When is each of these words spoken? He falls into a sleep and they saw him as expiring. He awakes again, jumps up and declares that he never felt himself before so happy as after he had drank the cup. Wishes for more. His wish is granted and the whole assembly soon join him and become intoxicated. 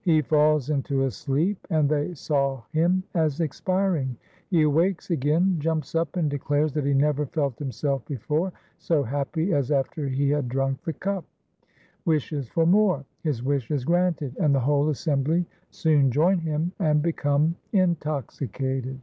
He 0.00 0.22
falls 0.22 0.70
into 0.70 1.04
a 1.04 1.10
sleep 1.10 1.58
and 1.68 1.86
they 1.86 2.14
saw 2.14 2.62
him 2.72 3.02
as 3.12 3.40
expiring. 3.40 4.16
He 4.48 4.62
awakes 4.62 5.10
again, 5.10 5.56
jumps 5.58 5.94
up 5.94 6.16
and 6.16 6.30
declares 6.30 6.72
that 6.72 6.86
he 6.86 6.94
never 6.94 7.26
felt 7.26 7.58
himself 7.58 8.02
before 8.06 8.54
so 8.78 9.02
happy 9.02 9.52
as 9.52 9.70
after 9.70 10.08
he 10.08 10.30
had 10.30 10.48
drank 10.48 10.82
the 10.84 10.94
cup. 10.94 11.26
Wishes 12.06 12.48
for 12.48 12.64
more. 12.64 13.04
His 13.22 13.42
wish 13.42 13.70
is 13.70 13.84
granted 13.84 14.34
and 14.40 14.54
the 14.54 14.60
whole 14.60 14.88
assembly 14.88 15.44
soon 15.68 16.10
join 16.10 16.38
him 16.38 16.72
and 16.78 17.02
become 17.02 17.54
intoxicated. 17.74 18.98